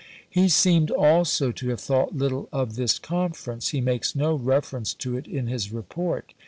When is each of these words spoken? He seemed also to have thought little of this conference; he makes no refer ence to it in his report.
He 0.27 0.49
seemed 0.49 0.89
also 0.89 1.51
to 1.51 1.69
have 1.69 1.79
thought 1.79 2.17
little 2.17 2.49
of 2.51 2.75
this 2.75 2.97
conference; 2.97 3.67
he 3.69 3.81
makes 3.81 4.15
no 4.15 4.33
refer 4.33 4.77
ence 4.77 4.95
to 4.95 5.15
it 5.15 5.27
in 5.27 5.45
his 5.45 5.71
report. 5.71 6.33